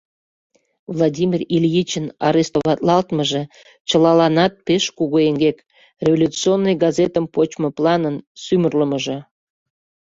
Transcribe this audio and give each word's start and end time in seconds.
Владимир 0.95 1.41
Ильичын 1.55 2.05
арестоватлалтмыже— 2.27 3.41
чылаланат 3.89 4.53
пеш 4.65 4.83
кугу 4.97 5.17
эҥгек, 5.27 5.57
революционный 6.05 6.75
газетым 6.83 7.25
почмо 7.33 7.69
планын 7.77 8.15
сӱмырлымыжӧ. 8.43 9.17